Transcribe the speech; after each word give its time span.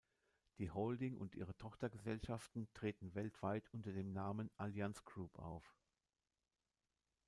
Die 0.57 0.71
Holding 0.71 1.15
und 1.15 1.35
ihre 1.35 1.55
Tochtergesellschaften 1.57 2.67
treten 2.73 3.13
weltweit 3.13 3.69
unter 3.71 3.91
dem 3.91 4.13
Namen 4.13 4.49
"Allianz 4.57 5.05
Group" 5.05 5.37
auf. 5.37 5.77